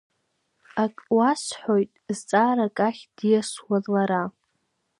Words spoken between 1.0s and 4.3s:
уасҳәоит, зҵаарак ахь диасуан лара.